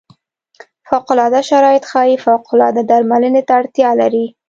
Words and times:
فوق 0.89 1.07
العاده 1.15 1.41
شرایط 1.49 1.83
ښايي 1.91 2.15
فوق 2.25 2.45
العاده 2.55 2.81
درملنې 2.89 3.41
ته 3.47 3.53
اړتیا 3.59 3.89
لري. 4.01 4.25